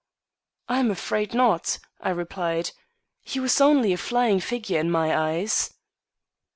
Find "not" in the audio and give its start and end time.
1.35-1.77